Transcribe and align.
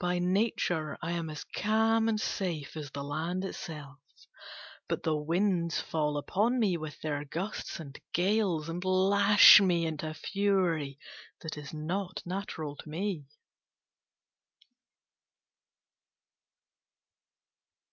By 0.00 0.18
nature 0.18 0.98
I 1.00 1.12
am 1.12 1.30
as 1.30 1.44
calm 1.54 2.08
and 2.08 2.20
safe 2.20 2.76
as 2.76 2.90
the 2.90 3.04
land 3.04 3.44
itself: 3.44 4.00
but 4.88 5.04
the 5.04 5.14
Winds 5.16 5.80
fall 5.80 6.16
upon 6.16 6.58
me 6.58 6.76
with 6.76 7.00
their 7.00 7.24
gusts 7.24 7.78
and 7.78 7.96
gales, 8.12 8.68
and 8.68 8.84
lash 8.84 9.60
me 9.60 9.86
into 9.86 10.10
a 10.10 10.14
fury 10.14 10.98
that 11.42 11.56
is 11.56 11.72
not 11.72 12.22
natural 12.26 12.74
to 12.74 12.88
me." 12.88 13.28